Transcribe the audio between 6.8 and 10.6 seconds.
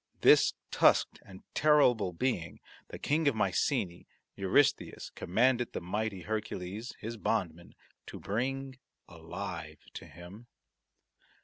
his bondman, to bring alive to him.